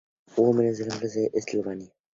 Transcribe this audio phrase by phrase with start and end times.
[0.35, 1.93] Hubo menos ejemplos en Eslovaquia.